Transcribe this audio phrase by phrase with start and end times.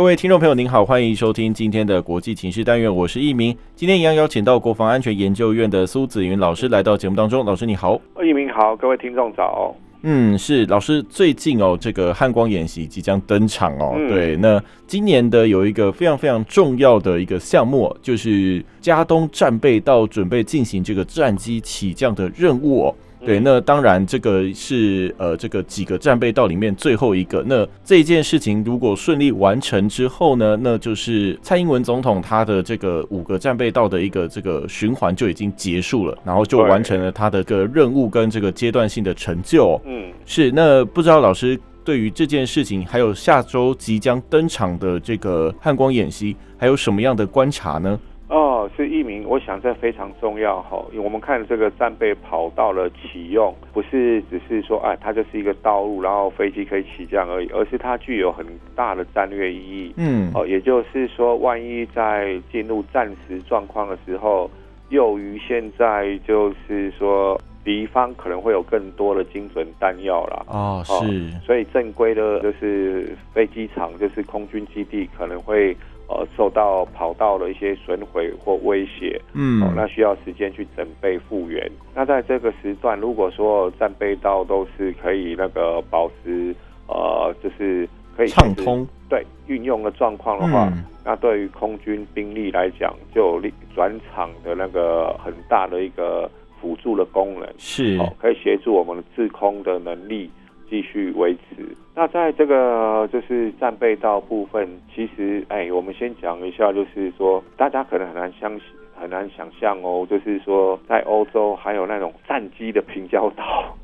[0.00, 3.54] 各位听众朋友，您好，欢迎收听今天的国际情势单元，我是一鸣。
[3.76, 7.44] 今天一样邀请到国防安全研究院的苏子云老师来到节目当中。
[7.44, 9.76] 老师你好，一鸣好，各位听众早。
[10.00, 13.92] 嗯，是老师，最近哦，这个汉光演习即将登场哦。
[13.98, 22.94] 嗯、对，那今年的有一个非常非常重要的一个项目，就是加东战备到准备进行这个战机起降的任务哦。
[23.24, 27.44] 对，那当然，这个是呃，这个几个战备道里面最后一个。
[27.46, 39.80] 那这件事情如果顺利完成之后呢，那就是蔡英文总统他的这个五个战备道的一个这个循环就已经结束了，然后就完成了他的个任务跟这个阶段性的成就。
[39.84, 40.50] 嗯，是。
[40.50, 47.98] 那不知道老师对于这件事情，还有下周即将登场的这个汉光演习，还有什么样的观察呢？
[48.30, 50.80] 哦，是一名，我想这非常重要哈。
[50.92, 59.92] 因为我们看这个战备跑道的启用，不是只是说，哎，它就是一个道路，然后飞机可以起降而已，而是它具有很大的战略意义。
[59.96, 64.48] 嗯，哦，也就是说，万一在进入战时状况的时候，
[64.90, 70.44] 由于现在就是说敌方可能会有更多的精准弹药啦。
[70.46, 75.76] 哦，是，哦，所以正规的就是飞机场，就是空军基地可能会。
[76.10, 81.70] 呃，受到跑道的一些损毁或威胁，嗯、呃，那需要时间去准备复原。
[81.94, 86.52] 那在这个时段，如果说战备道都是可以那个保持，
[86.88, 96.28] 呃，就是可以畅通，对运用的状况的话，嗯、那对于空军兵力来讲，就有转场的那个很大的一个
[96.60, 100.28] 辅助的功能，是，哦、呃，可以协助我们的制空的能力。
[100.70, 101.66] 继续维持。
[101.94, 108.79] 那在这个就是战备道部分，其实哎，我们先讲一下，就是说大家可能很难相信。
[109.00, 113.74] 很难想象哦，就是说在欧洲还有那种战机的平交道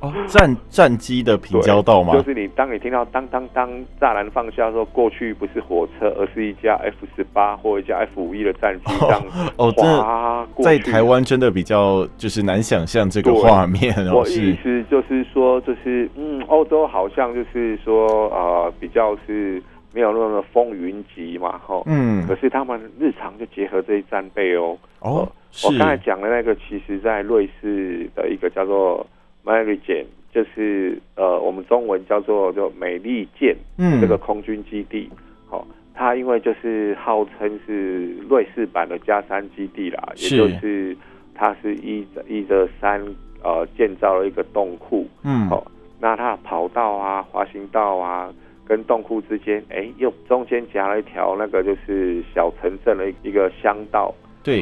[0.00, 2.14] 哦，战战机的平交道吗？
[2.14, 3.68] 就是你当你听到当当当
[4.00, 9.22] 栅栏放下的时候，过去不是火车，而是一架 F 十八或一架 F 五一的战机这样
[9.58, 14.18] 哦，哦，在台湾真的比较就是难想象这个画面哦。
[14.20, 19.62] 我意思就是说，就是嗯，欧洲好像就是说呃，比较是。
[19.92, 25.28] 没有那么风云集嘛，吼，嗯，可是他们日常就结合这些战备哦，哦，
[25.64, 29.04] 我刚才讲的那个，其实在瑞士的一个叫做
[29.44, 35.10] Marigen，就是呃，我们中文叫做就美利坚，嗯，这个空军基地，
[35.48, 40.96] 好，它因为就是号称是瑞士版的加山基地啦，也就是
[41.34, 43.04] 它是依着依着山
[43.42, 45.66] 呃建造了一个洞库，嗯，好，
[45.98, 48.32] 那它的跑道啊，滑行道啊。
[48.70, 54.14] 跟洞窟之间，哎，又中间夹了一条那个就是小城镇的一个乡道，
[54.44, 54.60] 对，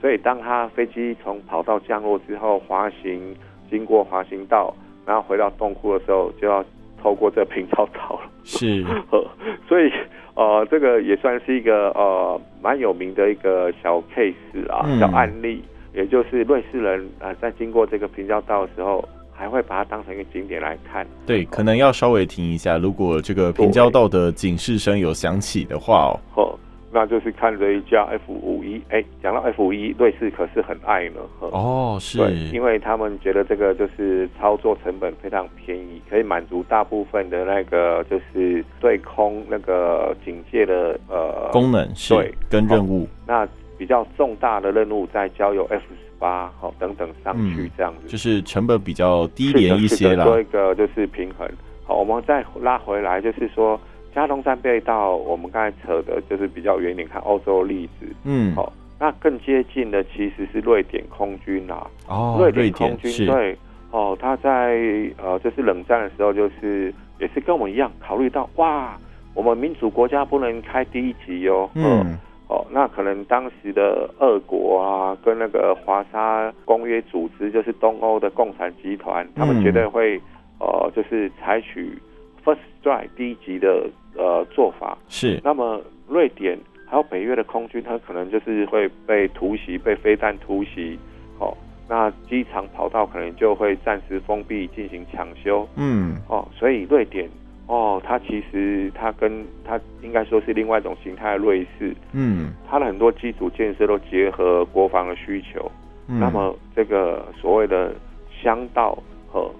[0.00, 3.36] 所以当他飞机从跑道降落之后，滑行
[3.68, 4.74] 经过滑行道，
[5.04, 6.64] 然后回到洞窟的时候，就要
[7.02, 8.30] 透过这平交道了。
[8.42, 8.82] 是，
[9.68, 9.92] 所以
[10.34, 19.06] 呃，这个也算是一个呃蛮有名的一个小 case 啊，小案例，嗯、也就是瑞士人啊、呃，在经过这个平交道的时候。
[19.42, 22.78] 还会把它当成一个景点来看，对，可能要稍微停一下。
[22.78, 26.58] 如果这个平交道的警示声有响起的话哦，哦
[26.92, 28.80] 那就是看着一架 F 五一。
[28.90, 31.20] 哎，讲到 F 五一，瑞士可是很爱呢。
[31.40, 32.20] 哦，是，
[32.52, 43.08] 因为他们觉得这个就是操作成本非常便宜，可以满足大部分的那个就是对空那个警戒的呃功能，是对，跟任务。
[43.26, 43.44] 那
[43.76, 45.82] 比较重大的任务在交由 F。
[46.22, 50.24] 八好等等上去这样子，嗯，就是成本比较低廉一些啦。
[50.24, 51.48] 做一个就是平衡。
[51.84, 53.78] 好，我们再拉回来，就是说
[54.14, 58.06] 加东山被道，我们刚才扯的就是比较远点，看欧洲例子。
[58.22, 61.84] 嗯，好，那更接近的其实是瑞典空军啦。
[62.06, 63.58] 哦，瑞典空军对，
[63.90, 64.78] 哦，他在
[65.20, 68.96] 呃，就是冷战的时候，就是也是跟我们一样，考虑到哇，
[69.34, 71.68] 我们民主国家不能开第一级哦。
[71.74, 72.16] 嗯。
[72.52, 80.20] 哦，那可能当时的俄国啊，跟那个华沙公约组织，就是东欧的共产集团，他们绝对会，
[80.60, 81.98] 呃，就是采取
[82.44, 83.88] first strike 第一级的
[84.18, 84.98] 呃做法。
[85.08, 85.40] 是。
[85.42, 90.98] 那么瑞典还有北约的空军，它可能就是会被突袭，被飞弹突袭。
[91.38, 91.56] 哦，
[91.88, 95.66] 那机场跑道可能就会暂时封闭进行抢修。
[95.76, 96.16] 嗯。
[96.28, 97.30] 哦，所以瑞典。
[97.72, 105.72] 哦，它其实它跟它应该说是另外一种形态的瑞士，嗯，它的很多基础建设都结合国防的需求，
[106.06, 107.94] 嗯、那么这个所谓的
[108.42, 109.50] 乡道和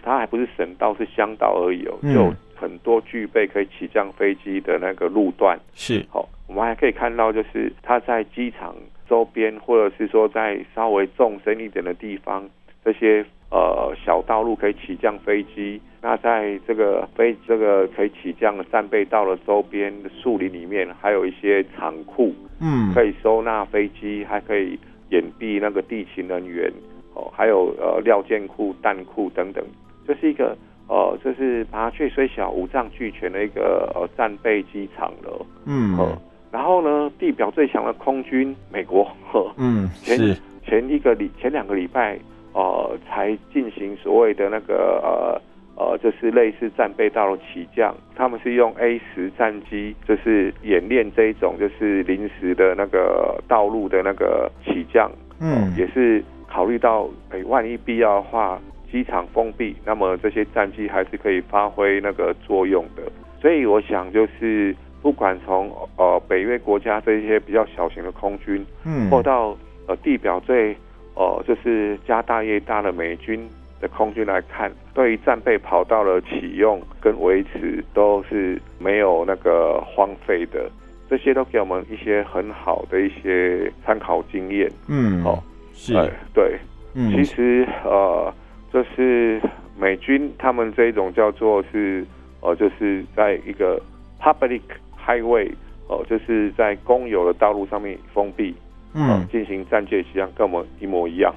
[0.00, 5.58] 它还不是省道，是乡道而已哦，嗯、就很多具备可以起降飞机的那个路段。
[5.74, 8.76] 是，好，我们还可以看到，就是它在机场
[9.08, 12.48] 周边，或者是说在稍微纵深一点的地方，
[12.84, 15.80] 这些呃小道路可以起降飞机。
[16.02, 24.78] 那在这个飞这个可以起降的战备道的周边的树林里面，还有一些仓库，嗯，可以收纳飞机，还可以
[25.10, 26.70] 掩蔽那个地勤人员，
[27.14, 29.64] 哦，还有呃料件库、弹库等等，
[30.06, 30.56] 这是一个
[30.88, 36.18] 呃，这是麻雀虽小五脏俱全的一个呃战备机场了，嗯，呃，
[36.52, 40.16] 然后呢，地表最强的空军美国，呵，嗯，前
[40.64, 42.16] 前一个礼前两个礼拜，
[42.56, 45.40] 呃，才进行所谓的那个呃。
[45.78, 58.58] 呃，就是类似战备道的起降，他们是用 A 十战机，就是演练这一种就是临时的那个道路的那个起降，嗯、呃，也是考虑到，哎、欸，万一必要的话，
[58.90, 63.02] 机场封闭，那么这些战机还是可以发挥那个作用的。
[63.38, 69.54] 所以我想，就是不管从呃北约国家这些比较小型的空军，嗯，或到
[69.86, 70.74] 呃地表最
[71.16, 73.48] 呃就是家大业大的美军。
[73.78, 80.70] 的空军来看，对于战备跑道的启用跟维持都是没有那个荒废的，
[81.10, 84.66] 这些都给我们一些很好的一些参考经验。
[84.88, 85.38] 嗯，哦，
[85.74, 85.92] 是，
[86.32, 86.58] 对，
[86.94, 88.32] 嗯，其实呃，
[88.72, 89.38] 就是
[89.78, 92.02] 美军他们这一种叫做是，
[92.40, 93.78] 呃，就是在一个
[94.18, 94.62] public
[95.06, 95.50] highway，
[95.86, 98.54] 哦、呃，就是在公有的道路上面封闭，
[98.94, 101.34] 嗯，进、呃、行战舰起降，跟我们一模一样，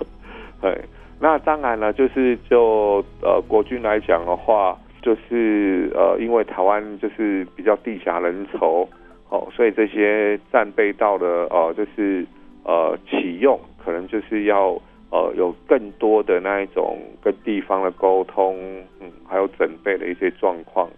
[0.60, 0.80] 对。
[1.22, 8.86] 那当然了，就是就呃国军来讲的话，就是呃因为台湾就是比较地狭人稠
[9.28, 12.26] 哦，所以这些战备道的呃就是
[12.64, 14.70] 呃启用，可能就是要
[15.10, 18.56] 呃有更多的那一种跟地方的沟通，
[19.00, 20.88] 嗯，还有准备的一些状况，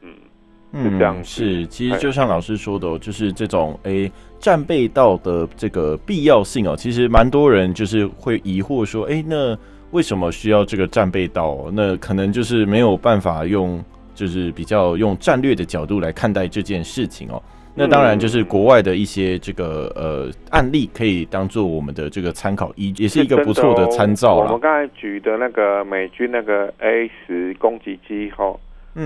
[0.00, 0.14] 嗯。
[0.72, 9.56] 嗯，是，其实就像老师说的，哦，就是这种诶战备道的这个必要性哦，其实蛮多人就是会疑惑说，哎，那
[9.90, 11.70] 为什么需要这个战备道？
[11.72, 13.82] 那可能就是没有办法用，
[14.14, 17.42] 就是比较用战略的角度来看待这件事情哦。
[17.74, 24.46] 那当然就是国外的一些这个呃案例可以当做我们的这个参考一，也是一个不错的参照了。
[24.46, 28.56] 我们刚才举的那个美军那个 A 十攻击机哈。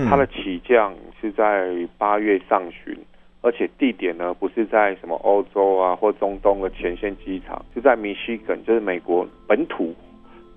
[0.09, 1.67] 它的起降是在
[1.97, 2.97] 八月上旬，
[3.41, 9.93] 而且地点呢不是在什么欧洲啊或中东的前线机场，是在密西根，就是美国本土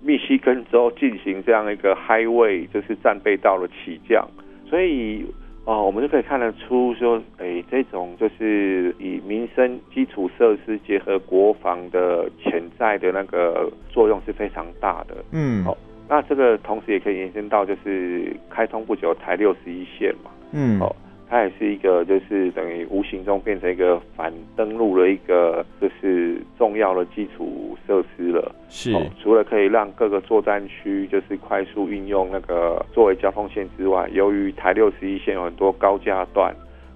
[0.03, 4.29] 密西根州进行这样一个 highway，就是战备道的起降。
[4.69, 5.25] 所以
[5.65, 15.17] 啊、呃，我们就可以看得出说，哎、欸，这种就是以民生基础设施结合国防的潜在的那个作用是非常大的。
[15.33, 15.77] 嗯，好。
[16.07, 20.95] 那这个同时也可以延伸到，就是开通不久台六十一线嘛，嗯，哦，
[21.35, 28.55] 它也是一个就是等于无形中变成一个反登陆的一个就是重要的基础设施了。
[28.69, 36.55] 是，哦，除了可以让各个作战区就是快速运用那个作为交通线之外，由于台六十一线有很多高架段。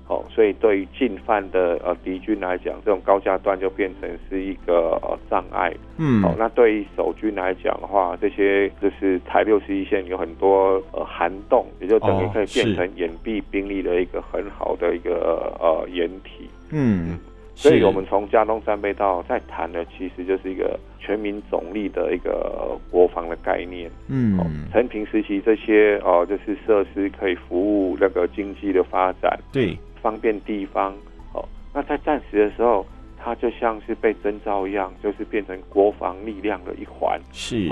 [0.08, 5.72] 哦，所以对于进犯的呃敌军来讲，这种高架段就变成是一个呃障碍。
[5.98, 16.48] 嗯，哦，那对于守军来讲的话，这些就是台六十一线有很多呃涵洞，也就等于可以变成掩蔽兵力的一个很好的一个呃掩体。
[16.70, 17.18] 嗯。
[17.54, 23.90] 所以我们从加东战备道在谈的，其实就是一个全民总力的一个国防的概念。
[24.06, 24.38] 嗯，
[24.72, 30.92] 陈平时期这些哦，就是设施可以服务那个经济的发展，对，方便地方。
[31.32, 32.86] 哦，那在战时的时候，
[33.16, 37.20] 它就像是被征召一样，就是变成国防力量的一环。
[37.32, 37.68] 是，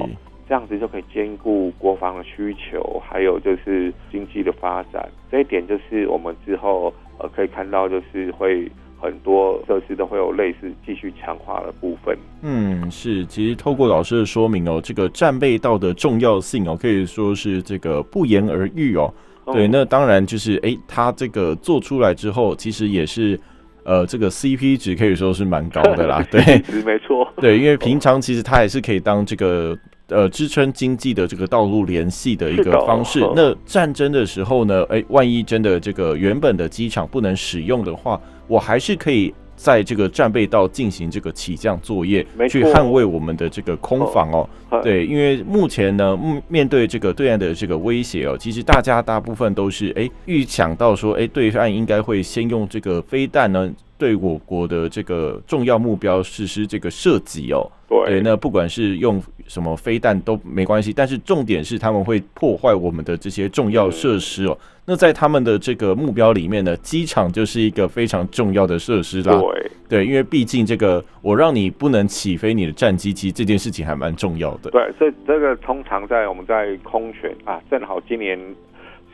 [0.48, 5.08] 这样子就可以兼顾国防的需求，还有就是经济的发展。
[5.30, 8.70] 这一点就是我们之后呃可以看到，就是会。
[8.98, 12.16] 很多设施都会有类似继续强化的部分。
[12.40, 19.12] 嗯，是，其实透过老师的说明哦，这个战备道的重要性哦，可以说是这个不言而喻哦。
[19.46, 23.40] 哦对，那当然就是哎，它这个做出来之后，其实也是
[23.84, 26.22] 呃，这个 CP 值可以说是蛮高的啦。
[26.30, 26.40] 对，
[26.84, 27.26] 没错。
[27.36, 33.20] 对，因为平常其实它也是可以当这个呃支撑经济的这个道路联系的一个方式。
[33.34, 38.20] 那战争的时候呢，哎，万一真的这个原本的机场不能使用的话。
[38.48, 39.34] 我还是可以
[39.66, 44.48] 在这个战备道进行这个起降作业，去捍卫我们的这个空防哦。
[44.80, 57.70] 对，因为目前呢，面对这个对岸的这个威胁哦，其实大家大部分都是哎预想到说，哎对岸应该会先用这个飞弹呢对我国的这个重要目标实施这个射击哦。
[57.88, 64.58] 对，那不管是用什么飞弹都没关系，但是重点是他们会破坏我们的这些重要设施哦。
[64.60, 69.40] 嗯、那在他们的这个目标里面呢，机场就是一个非常重要的设施啦。
[69.40, 74.70] 对，对，因为毕竟这个我让你不能起飞你的战机，其实这件事情还蛮重要的。
[74.70, 78.38] 对，所以这个通常在我们在空权啊，正好今年。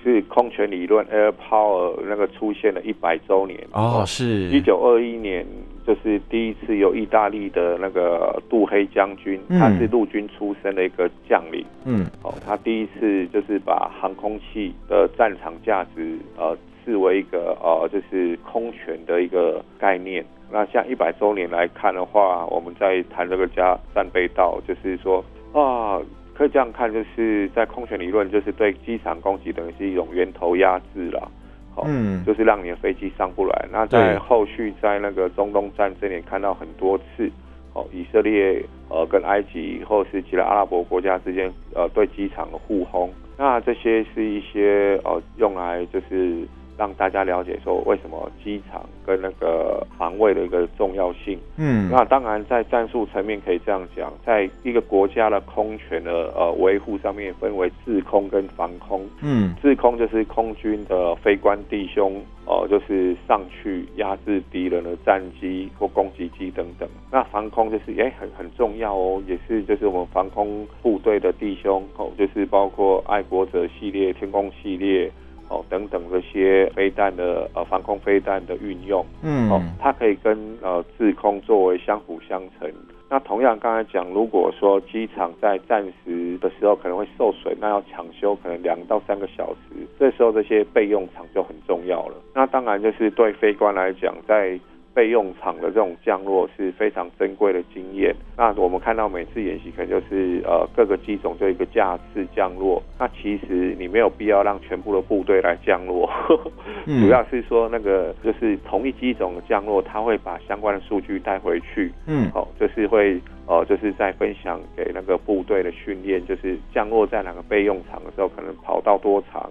[0.02, 5.46] 是空权理论 Air Power 那个出现了一百周年哦，是一九二一年，
[5.86, 20.24] 就是第一次由意大利的那个杜黑将军，嗯、他是陆军出身的一个将领，嗯，哦，他第一次就是把航空器的战场价值呃视为一个呃就是空权的一个概念。
[20.50, 26.00] 那像一百周年来看的话，我们在谈这个加战备道，就是说啊。
[26.34, 31.30] 可以这样看，就是在空权理论，就是对机场攻击等于是一种源头压制了，
[31.74, 33.68] 好，嗯，就是让你的飞机上不来。
[33.70, 37.30] 那在后续在那个中东战争也看到很多次，
[37.74, 46.46] 哦，以色列呃跟埃及或是其他阿拉伯国家之间呃对机场的互轰，那这些是一些呃用来就是。
[46.82, 51.38] 让大家了解说为什么机场跟那个防卫的一个重要性。
[51.56, 59.06] 嗯，那当然在战术层面可以这样讲，在一个国家的空权的呃维护上面分为制空跟防空。
[59.22, 66.88] 嗯，制空就是空军的飞官弟兄，呃，就是上去压制敌人的战机或攻击机等等。
[67.12, 75.08] 那防空就是哎、欸、很很重要哦，也是就是我们防空部队的弟兄哦，就是包括爱国者系列、天弓系列。
[75.52, 82.72] 哦，等等这些飞弹的呃防空飞弹的运用，嗯，哦，它可以跟呃制空作为相辅相成。
[83.10, 92.14] 那同样刚才讲，如果说机场在暂时的时候可能会受损，那要抢修可能两到三个小时，这时候这些备用场就很重要了。
[92.34, 94.58] 那当然就是对飞官来讲，在
[94.94, 98.14] 备用场的这种降落是非常珍贵的经验。
[98.36, 102.82] 那我们看到每次演习，可能就是呃各个机种就一个架次降落。
[102.98, 106.08] 那其实你没有必要让全部的部队来降落，
[106.84, 111.90] 主要是说那个就是同一机种的降落，他会把相关的数据带回去。
[112.06, 119.50] 嗯，好，就是会呃就是在分享给那个部队的训练，就是降落在哪个备用场的时候，可能跑到多长，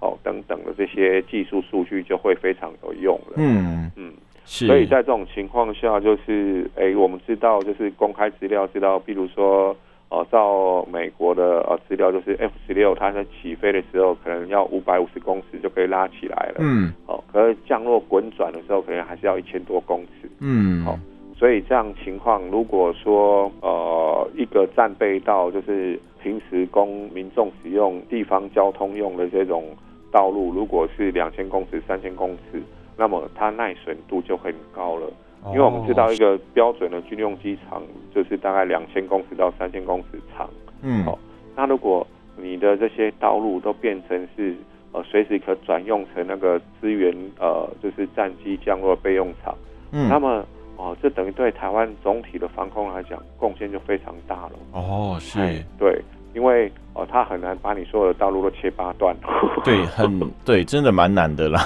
[0.00, 3.34] 哦等等的这些技术数据就会非常有用了。
[3.36, 4.12] 嗯嗯。
[4.44, 4.66] 是。
[4.66, 9.76] 所以在这种情况下，就是哎、欸，我们知道，就是公开资料知道，比如说，
[10.08, 20.98] 呃，照美国的呃资料，就是 F 十六，它在起飞的时候可能要五百五十公尺就可以拉起来了，嗯，哦、呃，可是降落滚转的时候，可能还是要一千多公尺，嗯，好、呃，
[21.34, 29.64] 所以这样情况，如果说呃一个战备道，就是平时供民众使用、地方交通用的这种
[30.10, 32.62] 道路，如果是两千公尺、三千公尺。
[32.96, 35.10] 那么它耐损度就很高了，
[35.46, 37.82] 因为我们知道一个标准的军用机场
[38.14, 40.48] 就是大概两千公尺到三千公尺长。
[40.82, 41.18] 嗯，好，
[41.56, 42.06] 那如果
[42.36, 44.54] 你的这些道路都变成是
[44.92, 49.56] 呃随时可转用成那个资源呃就是战机降落备用场，
[49.92, 50.44] 嗯，那么
[50.76, 54.52] 哦、呃、这等于对台湾总体的防空来讲贡献就非常大了。
[54.72, 55.38] 哦，是，
[55.78, 56.00] 对。
[56.34, 59.16] 因为哦，他很难把你所有的道路都切八段。
[59.64, 61.64] 对，很对，真的蛮难的啦。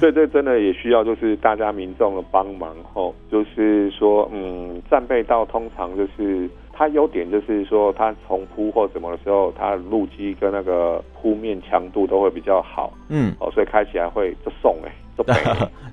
[0.00, 3.12] 对，这真的也需要就是大家民众的帮忙哦。
[3.30, 12.92] 就是说，嗯，战备道通常就是它优点就是说，它重铺或什么的时候，它路基跟那个铺面强度都会比较好。
[13.08, 15.24] 嗯，哦，所以开起来会就送哎， 就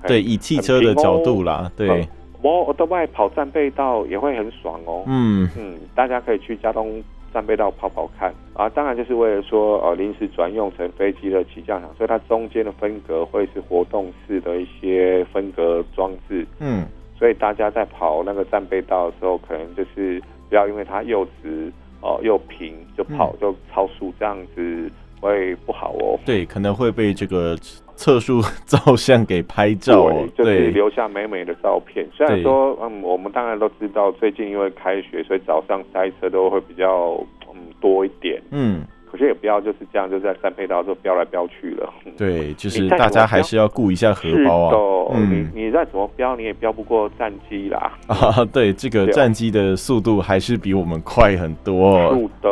[0.08, 2.06] 对，以汽车的角度啦，对。
[2.42, 5.04] 我的外跑战备道也会很爽哦。
[5.06, 7.00] 嗯嗯，大家可以去嘉东。
[7.32, 16.46] 战备道跑跑看啊，当然就是为了说呃临时转用成飞机的起降场，所以它中间的分隔会是活动式的一些分隔装置。
[16.60, 16.86] 嗯，
[17.18, 26.18] 所以大家在跑那个战备道的时候，可能就是不要因为它又直哦、呃、又平就跑就超速，这样子会不好哦。
[26.26, 27.56] 对，可能会被这个。
[28.02, 32.04] 测速照相给拍照，对，就是留下美美的照片。
[32.12, 37.12] 虽然说，嗯，我们当然都知道，最近因为开学，所以早上塞车都会比较
[37.54, 38.82] 嗯多一点，嗯。
[39.12, 41.92] 可是也不要就是这样，就在战备道就飙来飙去了。
[42.16, 45.12] 对，就是大家还是要顾一下荷包啊。
[45.14, 47.92] 嗯，你你再怎么飙，你也飙不过战机啦。
[48.06, 52.14] 啊，对，这个战机的速度还是比我们快很多。
[52.14, 52.48] 是的，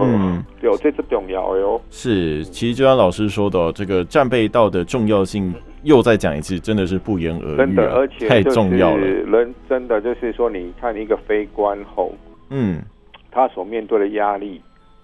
[0.00, 1.80] 嗯，有这次重要哟。
[1.88, 7.56] 是，其实就像老师说的，这个战备道的重要性又再讲一次，真的是不言而喻。
[7.56, 8.98] 真的，而且太重要了。
[8.98, 12.12] 人真的就是说，你看一个飞官后，
[12.50, 12.82] 嗯，
[13.30, 14.60] 他所面对的压力。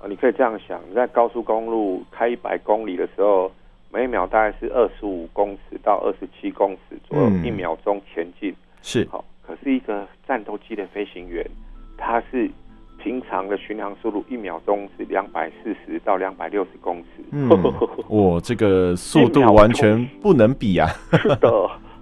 [0.09, 3.51] 你可以这样想，你在高速公路开一百公里的时候，
[3.93, 8.55] 每秒大概是二十五公尺到二十七公尺左右，一秒钟前进。
[8.83, 11.45] 是，好，可是一个战斗机的飞行员，
[11.97, 12.51] 他是
[12.99, 17.23] 平常的巡航速度一秒钟是两百四十到两百六十公尺。
[17.31, 17.49] 嗯，
[18.09, 20.89] 哇，这个速度完全不能比啊！
[21.13, 21.49] 是的，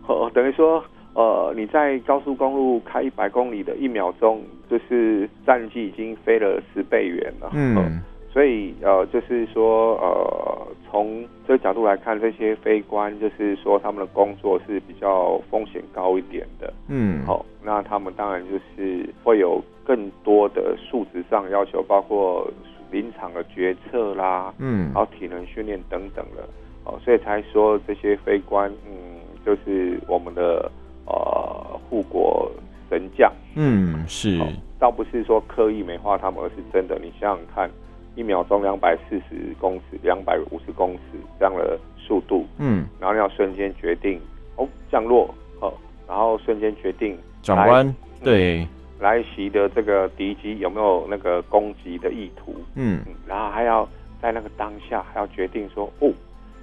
[0.07, 0.83] 哦，等于说，
[1.15, 7.51] 呃，你在高速公路开一百公里的一秒钟，就是战机已经飞了十倍远了。
[7.53, 8.01] 嗯。
[8.33, 16.73] 所以呃，就是说呃，从这个角度来看，这些飞官就是说他们的工作是比较风险高一点的。
[16.87, 22.49] 嗯，好、哦，那他们当然就是会有更多的素质上要求，包括
[22.93, 26.49] 临场的决策啦，嗯，然后体能训练等等的。
[26.85, 30.71] 哦，所以才说这些飞官，嗯，就是我们的
[31.11, 32.51] 呃护国
[32.89, 33.33] 神将。
[33.55, 34.47] 嗯，是、哦，
[34.79, 37.71] 倒不是说刻意美化他们，而是真的，你想想看。
[38.17, 41.01] 一秒钟两百四十公尺，两百五十公尺
[41.39, 44.21] 这样的速度，嗯，然后要瞬间决定
[44.57, 45.73] 哦降落，哦，
[46.09, 48.67] 然后瞬间决定转弯，对，
[48.99, 53.89] 来袭的这个敌机有没有那个攻击的意图，嗯，然后还要
[54.21, 56.13] 在那个当下还要决定说哦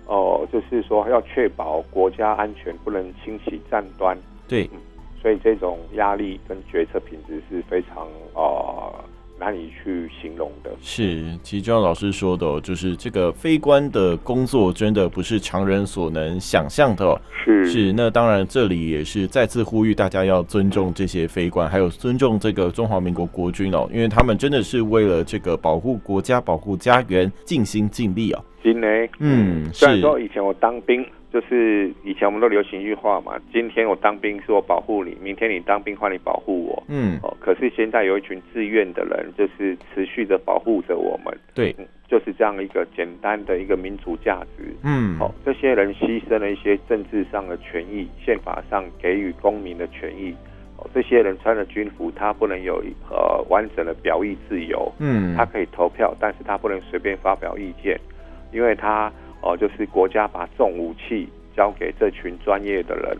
[0.06, 4.16] 哦，就是说要确保国家安全，不能轻启战端，
[4.48, 4.70] 对，
[5.22, 8.94] 所以这种压力跟决策品质是非常啊。
[8.94, 8.94] 呃
[9.40, 10.72] 难以去形容的。
[10.82, 17.22] 是，其实就像老师说的，就是这个非官的工作真的不是常人所能想象的。
[17.46, 28.44] 是是，那当然这里也是再次呼吁大家要尊重这些非官，还有尊重这个中华民国国军哦，因为他们真的是为了这个保护国家、保护家园尽心尽力啊。
[28.64, 28.88] 真的，
[29.20, 31.06] 嗯，虽然说以前我当兵。
[31.30, 36.82] 就是以前我们都流行一句话嘛，今天我当兵是我保护你，明天你当兵换你保护我。
[36.88, 41.38] 嗯，哦，可是现在有一群自愿的人，就是持续的保护着我们。
[41.54, 41.76] 对，
[42.08, 44.74] 就是这样一个简单的一个民主价值。
[44.84, 50.34] 嗯，哦，这些人牺牲了一些政治上的权益，宪法上给予公民的权益。
[50.78, 54.90] 哦，这些人穿着军服，他不能有呃完整的表意自由。
[55.00, 58.00] 嗯，他可以投票，但是他不能随便发表意见，
[58.52, 59.12] 因为他。
[59.40, 63.16] 哦，就是国家把重武器交给这群专业的人，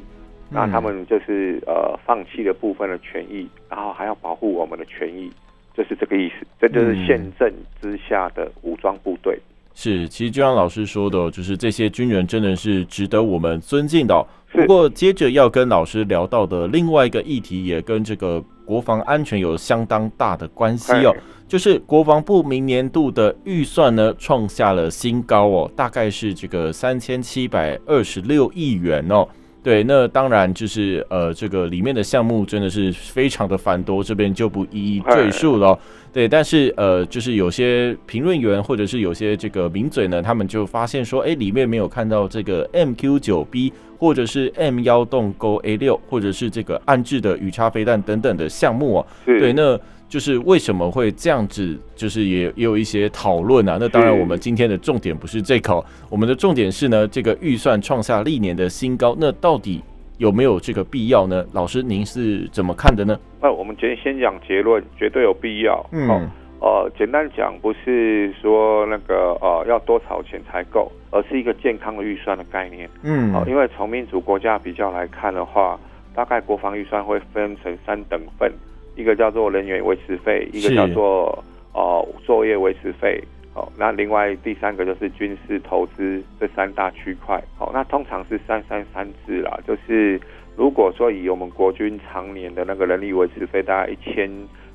[0.50, 5.32] 那他们就是呃放弃了部分的权益，然后还要保护我们的权益，
[5.76, 6.46] 就是这个意思。
[6.60, 7.48] 这就是宪政
[7.80, 9.40] 之下的武装部队。
[9.80, 14.26] 是，其实就像老师说的，就是这些军人真的是值得我们尊敬的。
[14.52, 21.16] 不过接着要跟老师聊到的另外一个议题，也跟这个国防安全有相当大的关系哦，
[21.48, 29.28] 就是国防部明年度的预算呢创下了新高哦，大概是这个三千七百二十六亿元哦。
[29.68, 35.78] 对，那当然就是呃，这个里面的项目真的是非常的繁多，这边就不一一赘述了。
[36.14, 49.06] 对，但是呃，就是有些评论员或者是有些这个名嘴呢，他们就发现说，哎，里面没有看到这个 MQ 九 B，或者是 M 幺洞勾 A 六，或者是这个暗置的鱼叉飞弹等等的项目啊。
[49.26, 49.78] 对，那。
[50.10, 53.78] 就是为什么会这样子，就是也也有一些讨论啊。
[53.80, 59.16] 那当然，我们今天的重点不是这口，我们的重点是呢，这个预算创下历年的新高。
[59.20, 59.84] 那到底
[60.18, 61.46] 有没有这个必要呢？
[61.52, 63.20] 老师，您是怎么看的呢？
[63.42, 65.86] 那我们今天先讲结论，绝对有必要。
[65.92, 66.28] 嗯，
[66.60, 72.90] 呃，简单讲，不是说那个呃要多少钱才够，而是一个健康的预算的概念。
[73.04, 75.78] 嗯，好，因为从民主国家比较来看的话，
[76.16, 78.52] 大概国防预算会分成三等份。
[78.98, 90.20] 一个叫做人员维持费，一个叫做呃作业维持费，好，那另外第三个就是军事投资这三大区块，好，那通常是三三三制啦，就是
[90.56, 94.28] 如果说以我们国军常年的那个人力维持费大概一千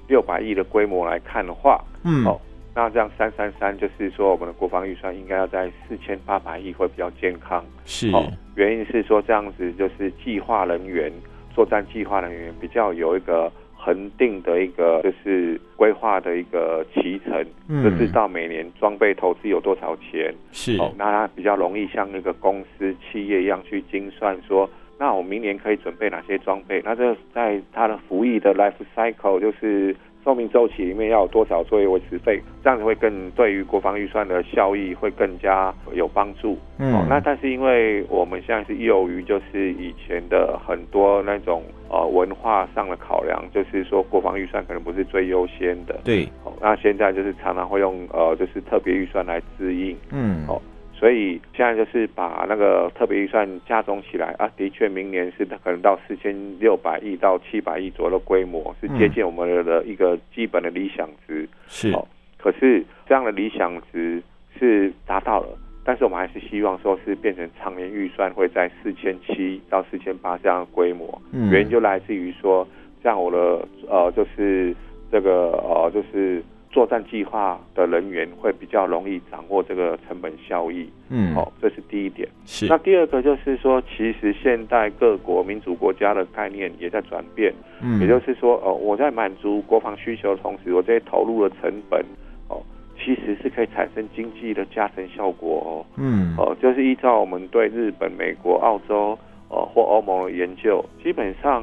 [0.07, 2.41] 六百亿的规模来看的话，嗯，好，
[2.77, 8.09] 那这样三三三就是说我们的国防预算应该要在四千八百亿会比较健康，是，
[8.55, 11.13] 原因是说这样子就是计划人员
[11.53, 13.51] 作战计划人员比较有一个。
[13.85, 17.45] 恒定的一个就是规划的一个期程，
[17.83, 26.81] 就知道每年装备投资有多少钱，是哦，那它比较容易像那个公司企业一样去精算说，那我明年可以准备哪些装备？
[26.85, 29.95] 那这在它的服役的 life cycle 就是。
[30.25, 36.57] 寿命周期里面要有多少作业维持费，这样子会更对于国防预算的效益会更加有帮助。
[36.79, 46.01] 嗯、哦，那但是因为我们现在是由于就是以前的很多那种呃文化上的考量，就是说国防预算可能不是最优先的。
[46.05, 49.97] 对，哦，那现在就是常常会用呃就是特别预算来支应。
[50.11, 50.61] 嗯，哦。
[51.03, 61.49] 所以现在就是把那个特别预算加总起来啊，的确明年是可能到四千六百亿到七百亿左右的规模，是接近我们的一个基本的理想值。
[61.67, 61.93] 是，
[62.39, 64.23] 可是这样的理想值
[64.57, 65.49] 是达到了，
[65.85, 71.21] 但是我们还是希望说是变成常年预算会在四千七到四千八这样的规模。
[71.33, 72.65] 嗯，原因就来自于说，
[73.03, 74.73] 像我的呃，就是
[75.11, 76.41] 这个呃，就是。
[76.73, 82.27] 作战计划的人员会比较容易掌握这个成本效益，嗯，好，这是第一点。
[82.47, 82.67] 是。
[82.67, 92.03] 那第二个就是说，其实现代各国民主国家的概念也在转变，嗯，也就是说，哦，我在满足国防需求的同时，我这些投入的成本，
[92.49, 92.63] 哦，
[92.97, 99.19] 其实是可以产生经济的加成效果哦，嗯，哦，就是依照我们对日本、美国、澳洲，
[99.51, 101.63] 呃，或欧盟的研究，基本上。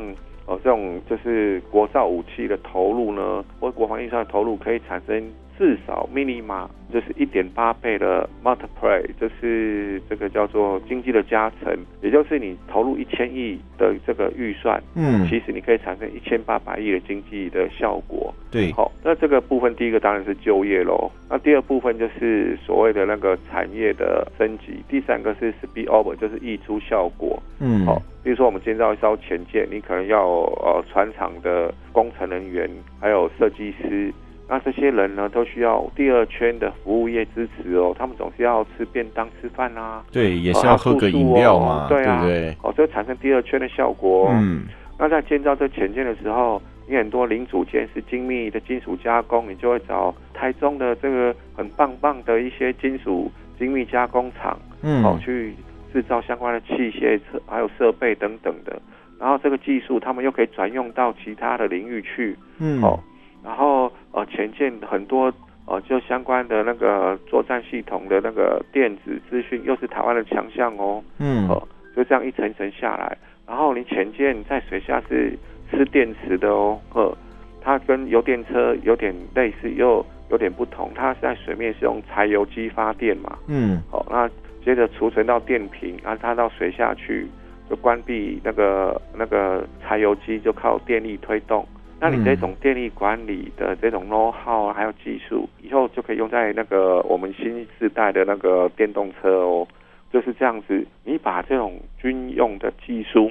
[0.50, 18.34] 哦，这种就是国造武器的投入呢，或国防预算的投入，可以产生至少 minima 就是一点八倍的 multiply，就是这个叫做经济的加成，也就是你投入一千亿的这个预算，嗯，其实你可以产生一千八百亿的经济的效果。
[18.50, 27.38] 对，好，那这个部分第一个当然是就业喽，那第二部分就是所谓的那个产业的升级，第三个是 spill over，就是溢出效果。
[27.60, 28.02] 嗯，好。
[28.22, 30.28] 比如说，我们建造一艘潜舰，你可能要
[30.62, 32.70] 呃船厂的工程人员，
[33.00, 34.14] 还有设计师，
[34.50, 37.96] 那这些人呢，都需要第二圈的服务业支持哦。
[37.98, 42.58] 他们总是要吃便当、吃饭啊，对，也是要喝个饮料嘛，对啊，对对？
[42.64, 44.30] 哦，这产生第二圈的效果。
[44.34, 44.64] 嗯，
[44.98, 55.54] 那在建造这潜舰的时候，你很多零组件是精密的金属加工，你就会找台中的这个很棒棒的一些金属精密加工厂，嗯，好去。
[55.92, 58.80] 制造相关的器械、还有设备等等的，
[59.20, 63.00] 然后这个技术他们又可以转用到其他的领域去，嗯，哦，
[63.44, 65.32] 然后呃，前舰很多
[65.66, 73.18] 呃，就相关的那个作战系统的那个电子资讯，又是台湾的强项哦，嗯，哦，就这样一层一层下来，
[73.48, 75.38] 然后你潜舰在水下是
[75.70, 77.18] 吃电池的哦，呃，
[77.62, 84.30] 它跟油电车有点类似，又有点不同，它在水面是用柴油机发电嘛，嗯，好，那。
[84.62, 87.26] 接着储存到电瓶，然后它到水下去
[87.70, 91.66] 就关闭那个那个柴油机，就靠电力推动。
[92.00, 99.68] 那你这种电力管理的这种 know how 还有技术，以后就可以用在那个我们新时代的那个电动车哦，
[100.12, 100.86] 就是这样子。
[101.04, 103.30] 你把这种军用的技术。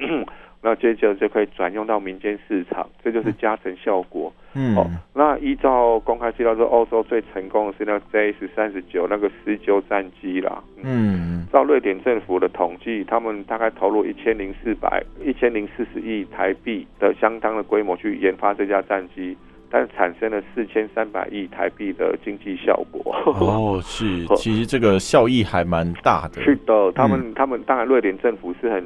[0.60, 4.32] 那接着就可以转用到民间市场，这就是加成效果。
[4.47, 10.62] 嗯，哦，那依照公开资料说，欧洲最成功的是那 JS 三十九那个施救战机啦。
[10.82, 19.36] 嗯，照瑞典政府的统计，他们大概投入一千零四百一千零四十亿台币的相当的规模去研发这架战机，
[19.70, 23.14] 但是产生了四千三百亿台币的经济效果。
[23.26, 26.42] 哦，是， 其实这个效益还蛮大的。
[26.42, 28.84] 是的，他们、嗯、他们当然瑞典政府是很。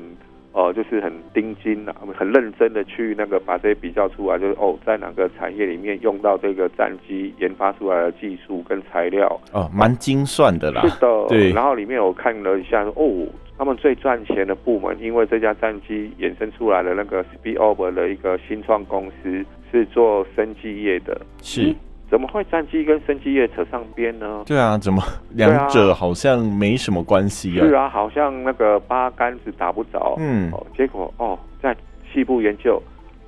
[0.52, 10.82] 哦、呃，就是很盯紧啊，很认真的去那个把这些比较出来，就是哦，在哪个产业里面用到这个战机研发出来的技术跟材料，哦，蛮精算的啦。
[10.82, 11.52] 是的，对。
[11.52, 21.74] 然后里面我看了一下，哦，他们最赚钱的部门，因为这架战机衍生出来的那个 Speedover 的一个新创公司是做生技业的，是。
[22.12, 24.42] 嗯怎么会战机跟生机业扯上边呢？
[24.44, 27.64] 对啊，怎么两者好像没什么关系啊？
[27.64, 30.16] 是啊，好像那个八竿子打不着。
[30.18, 31.74] 嗯，哦，结果哦，在
[32.12, 32.78] 细部研究，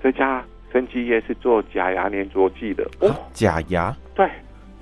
[0.02, 2.84] 这家生机业是做假牙粘着剂的。
[3.00, 3.96] 哦，假牙？
[4.14, 4.28] 对，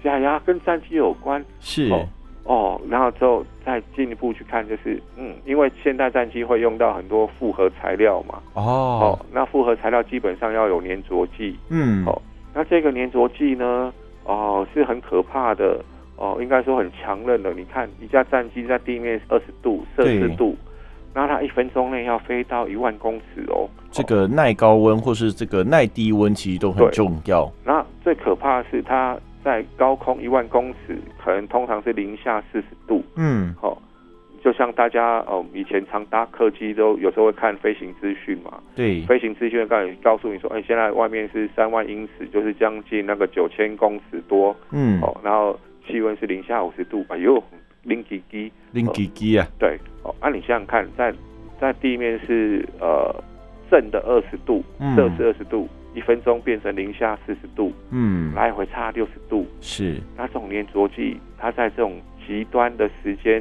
[0.02, 1.40] 假牙跟战机有关。
[1.60, 2.08] 是哦，
[2.42, 8.42] 哦，然后之后再进一步去看，就是嗯，因为现代战机会用到很多复合材料嘛。
[8.54, 8.62] 哦，
[9.16, 11.56] 哦，那复合材料基本上要有粘着剂。
[11.68, 12.20] 嗯，哦。
[12.54, 13.92] 那这个粘着剂呢？
[14.24, 15.84] 哦，是很可怕的
[16.16, 17.52] 哦，应该说很强韧的。
[17.54, 20.56] 你看，一架战机在地面二十度摄氏度，
[21.14, 23.68] 那它一分钟内要飞到一万公尺哦。
[23.90, 27.50] 这个耐高温或是这个耐低温，其实都很重要。
[27.64, 33.02] 那最可怕的是，它在高空一万公尺，可能通常是零下四十度。
[33.16, 33.80] 嗯，好。
[34.42, 38.60] 就像大家哦，以前常搭客机都有时候会看飞行资讯嘛。
[38.74, 44.54] 对，飞行资讯告告诉你说，哎，现在外面是三万英尺，就是将近那个九千公尺多。
[44.72, 47.40] 嗯，哦，然后气温是零下五十度，哎呦，
[47.84, 49.46] 零几几，零几几啊？
[49.60, 51.14] 对，哦，那、啊、你想想看，在
[51.60, 53.14] 在地面是呃
[53.70, 54.64] 正的二十度，
[54.96, 59.46] 摄氏二十度，一分钟变成零下四十度，嗯，来回差六十度。
[59.60, 63.40] 是，那这种粘着剂，它在这种极端的时间。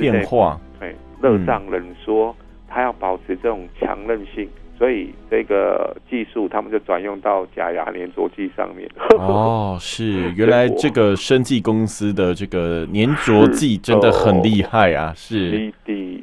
[0.00, 2.34] 变化，对，热胀冷缩，
[2.68, 8.88] 它要保持这种强韧性，所以这个技术他们就转用到假牙粘着剂上面。
[9.18, 15.12] 哦，是， 原来这个生技公司的这个粘着剂真的很厉害啊！
[15.14, 15.72] 是，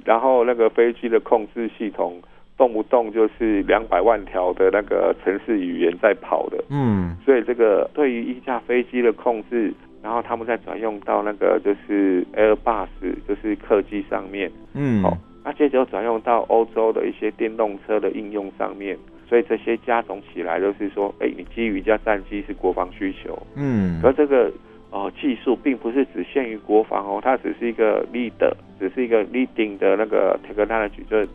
[0.05, 2.19] 然后那个飞机的控制系统，
[2.57, 6.57] 动不动就是两百万条的那个程式语言在跑的。
[6.69, 9.73] 嗯，所以这个对于一架飞机的控制。
[10.07, 12.87] 然后他们再转用到那个就是 Airbus，
[13.27, 24.49] 就是客机上面，嗯，好，那接着又转用到欧洲的一些电动车的应用上面，所以这些加总起来就是说，哎，你基于一架战机是国防需求，嗯，而这个
[24.91, 31.27] 呃技术并不是只限于国防哦，它只是一个 leader，只是一个 leading 的那个 technology，就是。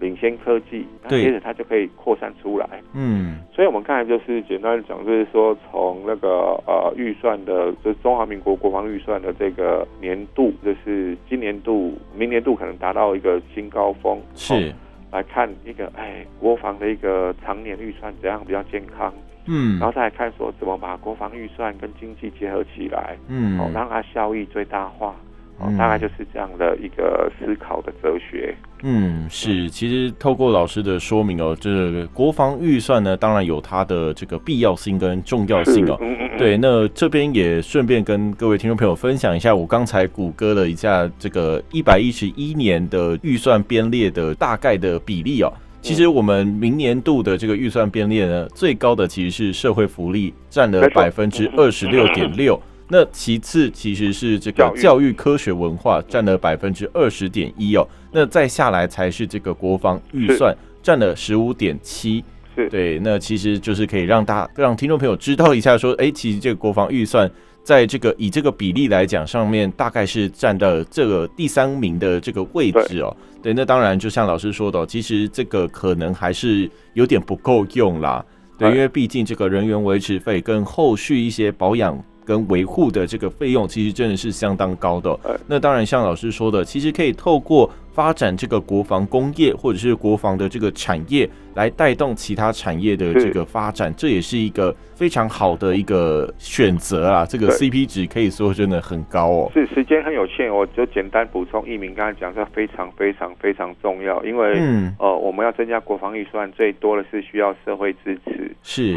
[0.00, 2.68] 领先科技，那接着它就可以扩散出来。
[2.94, 14.20] 嗯，所以我们刚才就是简单讲，就是说从那个呃预算的，就是中华民国国防预算的这个年度，就是今年度、明年度可能达到一个新高峰。
[14.34, 14.72] 是，哦、
[15.10, 19.12] 来看一个哎国防的一个常年预算怎样比较健康。
[19.50, 23.16] 嗯，然后再来看说怎么把国防预算跟经济结合起来。
[23.28, 25.16] 嗯，哦，让它效益最大化。
[25.58, 28.54] 哦，大概就是这样的一个思考的哲学。
[28.82, 35.98] 嗯，是，其实透过老师的说明哦，这个国防预算呢，当然有它的这个必要性跟重要性哦。
[36.00, 45.52] 嗯嗯嗯对，那这边也顺便跟各位听众朋友分享一下，我刚才谷歌了一下这个一百一十一年的预算编列的大概的比例哦。
[45.80, 52.60] 其实我们明年度的这个预算编列呢，最高的其实是社会福利，占了百分之二十六点六。
[52.90, 55.12] 那其次其实是这个教育。
[55.12, 62.24] 科学文化占了百分之二十点一哦，那再下来才是这个国防预算占了十五点七，
[62.70, 67.28] 对，那其实就是可以让大让听众朋友知道一下说，哎，其实这个国防预算
[67.64, 78.24] 在这个以这个比例来讲上面，大概是占到这个第三名的这个位置哦，对，那当然就像老师说的，其实这个可能还是有点不够用啦，
[78.56, 81.98] 对，因为毕竟这个人员维持费跟后续一些保养。
[82.28, 85.18] 跟维护的这个费用其实真的是相当高的。
[85.46, 97.24] 那当然，像老师说的，其实可以透过发展这个国防工业或者是国防的这个产业，来带动其他产业的这个发展，这也是一个非常好的一个选择啊。
[97.24, 99.50] 这个 CP 值可以说真的很高哦。
[99.54, 108.54] 是，时间很有限，我就简单补充一鸣刚才讲的非常非常非常重要，因为嗯呃我们要增加国防预算，最多的是需要社会支持。
[108.62, 108.94] 是。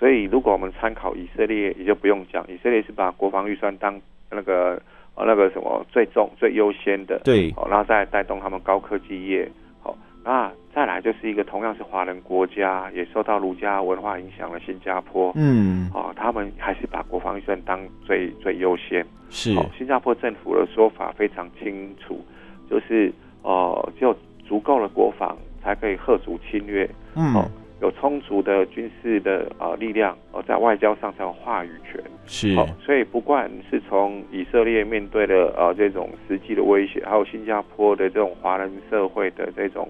[0.00, 4.80] 所以，如果我们参考以色列，也就不用讲，以色列是把国防预算当那个
[5.14, 9.46] 呃那个什么最重、最优先的，对，然后再带动他们高科技业。
[9.82, 19.04] 好，那再来就是一个同样是华人国家，也受到儒家文化影响的新加坡，嗯，哦，他们还是把国防预算当最最优先。
[19.28, 22.24] 是，新加坡政府的说法非常清楚，
[22.70, 24.16] 就是呃，只有
[24.48, 26.88] 足够的国防才可以吓阻侵略。
[27.14, 27.34] 嗯。
[27.34, 27.44] 哦
[27.80, 32.00] 有充足的军事的呃力量，呃，在外交上才有话语权。
[32.26, 39.88] 是，哦，所以不管是从以色列面对的呃这种实际的威胁，还有新加坡的这种华人社会的这种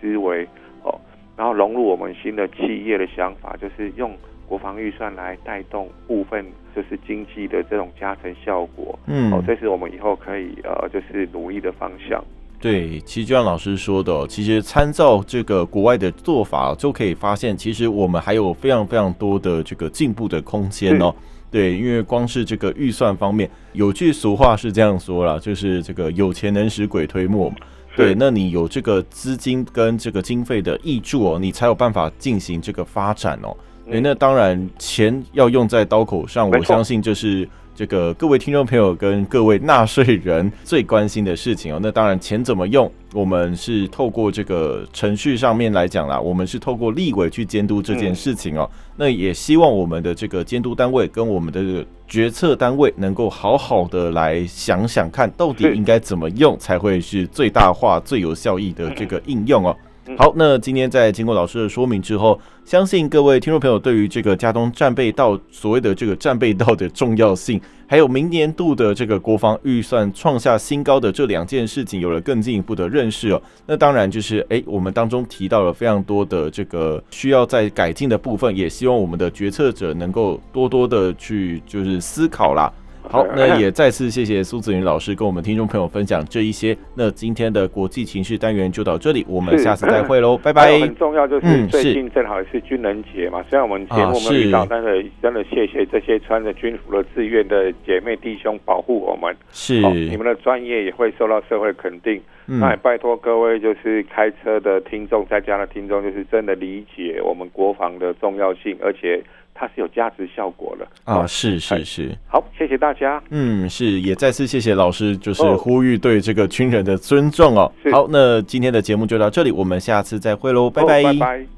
[0.00, 0.44] 思维，
[0.82, 1.00] 哦，
[1.36, 4.12] 然后融入我们新的企业的想法，就是用
[4.46, 8.98] 国防预算来带动部分就是经济的这种加成效果。
[9.06, 12.22] 嗯，哦，这是我们以后可以呃就是努力的方向。
[12.60, 21.14] 对，其实就像老师说的，其实参照这个国外的做法，就可以发现，其实我们还有非常非常多的这个进步的空间哦。
[21.52, 27.56] 对，因为光是这个预算方面，有句俗话是这样说啦，就是这个有钱能使鬼推磨嘛。
[27.96, 33.56] 对，那你有这个资金跟这个经费的益助哦，你才有办法进行这个发展哦。
[33.88, 37.48] 对，那当然钱要用在刀口上，我相信就是。
[37.78, 48.68] 这个各位听众朋友跟各位纳税人最关心的事情哦，那当然钱怎么用，我们是透过这个程序上面来讲啦，我们是透过立委去监督这件事情哦。
[48.96, 59.76] 那也希望我们的这个监督单位跟我们的决策单位能够好好的来想想看，到底应该怎么用才会是最大化、最有效益的这个应用哦。
[60.16, 73.42] 好，那今天在经过老师的说明之后，相信各位听众朋友对于这个加东战备道所谓的这个战备道的重要性，还有明年度的这个国防预算创下新高的这两件事情，有了更进一步的认识哦。
[73.66, 82.72] 那当然就是，哎，我们当中提到了非常多的这个需要再改进的部分，也希望我们的决策者能够多多的去就是思考啦。
[83.08, 86.76] 好，那也再次谢谢苏子云老师跟我们听众朋友分享这一些。
[86.94, 90.78] 那今天的国际情势单元就到这里，我们下次再会喽， 拜拜。
[90.78, 99.34] 很重要就是最近正好是军人节嘛，虽然我们节目没有遇到，但是真的谢谢这些穿着军服的志愿的姐妹弟兄保护我们。
[99.50, 102.20] 是，你们的专业也会受到社会肯定。
[102.50, 109.22] 那也拜托各位就是开车的听众，在家的听众，就是真的理解我们国防的重要性，而且。
[109.58, 111.26] 它是有价值效果的啊！
[111.26, 113.20] 是是是，好，谢谢大家。
[113.30, 117.72] 嗯，是，也再次谢谢老师，就是呼吁对这个军人的尊重哦。
[117.90, 121.02] 好，那今天的节目就到这里，我们下次再会喽，拜拜。
[121.02, 121.46] 拜拜。